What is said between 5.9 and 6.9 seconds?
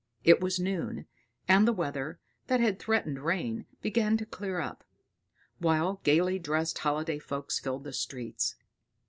gaily dressed